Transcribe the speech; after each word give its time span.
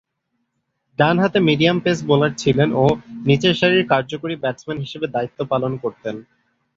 ডানহাতে 0.99 1.39
medium 1.47 1.77
pace 1.83 1.97
bowler 2.07 2.31
ছিলেন 2.37 2.69
ও 2.75 2.85
নিচেরসারির 3.27 3.89
কার্যকরী 3.91 4.35
ব্যাটসম্যান 4.37 4.77
হিসেবে 4.85 5.07
দায়িত্ব 5.15 5.39
পালন 5.51 5.71
করতেন। 5.83 6.15